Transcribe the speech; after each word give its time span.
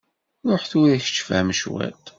Ruḥ 0.49 0.63
tura 0.69 0.97
kečč 1.03 1.17
fhem 1.27 1.49
cwiṭ… 1.59 1.99